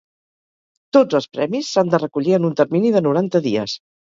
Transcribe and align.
Tots 0.97 1.17
els 1.19 1.27
premis 1.35 1.69
s’han 1.75 1.93
de 1.93 2.01
recollir 2.05 2.35
en 2.39 2.49
un 2.51 2.57
termini 2.63 2.95
de 2.97 3.05
noranta 3.11 3.45
dies. 3.49 3.79